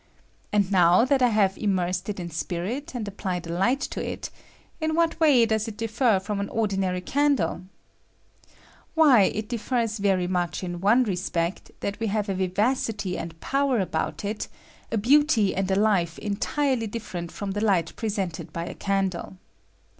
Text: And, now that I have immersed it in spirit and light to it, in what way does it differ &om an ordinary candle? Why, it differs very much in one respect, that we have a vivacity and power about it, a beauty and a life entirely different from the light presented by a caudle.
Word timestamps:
And, 0.51 0.71
now 0.71 1.05
that 1.05 1.21
I 1.21 1.27
have 1.27 1.59
immersed 1.59 2.09
it 2.09 2.19
in 2.19 2.31
spirit 2.31 2.95
and 2.95 3.07
light 3.47 3.81
to 3.81 4.03
it, 4.03 4.31
in 4.79 4.95
what 4.95 5.19
way 5.19 5.45
does 5.45 5.67
it 5.67 5.77
differ 5.77 6.19
&om 6.27 6.39
an 6.39 6.49
ordinary 6.49 7.01
candle? 7.01 7.65
Why, 8.95 9.21
it 9.25 9.47
differs 9.47 9.99
very 9.99 10.25
much 10.25 10.63
in 10.63 10.81
one 10.81 11.03
respect, 11.03 11.69
that 11.81 11.99
we 11.99 12.07
have 12.07 12.29
a 12.29 12.33
vivacity 12.33 13.15
and 13.15 13.39
power 13.41 13.79
about 13.79 14.25
it, 14.25 14.47
a 14.91 14.97
beauty 14.97 15.53
and 15.53 15.69
a 15.69 15.75
life 15.75 16.17
entirely 16.17 16.87
different 16.87 17.31
from 17.31 17.51
the 17.51 17.61
light 17.61 17.95
presented 17.95 18.51
by 18.51 18.65
a 18.65 18.73
caudle. 18.73 19.37